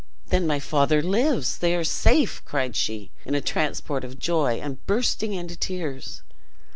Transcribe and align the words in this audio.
"Then 0.29 0.47
my 0.47 0.59
father 0.59 1.03
lives! 1.03 1.59
They 1.59 1.75
are 1.75 1.83
safe!" 1.83 2.43
cried 2.43 2.75
she, 2.75 3.11
in 3.23 3.35
a 3.35 3.39
transport 3.39 4.03
of 4.03 4.17
joy, 4.17 4.59
and 4.59 4.83
bursting 4.87 5.31
into 5.33 5.55
tears. 5.55 6.23